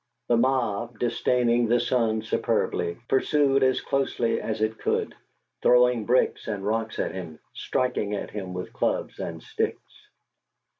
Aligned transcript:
The 0.29 0.35
mob, 0.35 0.97
disdaining 0.97 1.67
the 1.67 1.79
sun 1.79 2.23
superbly, 2.23 2.97
pursued 3.07 3.61
as 3.61 3.81
closely 3.81 4.41
as 4.41 4.59
it 4.59 4.79
could, 4.79 5.13
throwing 5.61 6.05
bricks 6.07 6.47
and 6.47 6.65
rocks 6.65 6.97
at 6.97 7.11
him, 7.13 7.37
striking 7.53 8.15
at 8.15 8.31
him 8.31 8.51
with 8.55 8.73
clubs 8.73 9.19
and 9.19 9.43
sticks. 9.43 10.09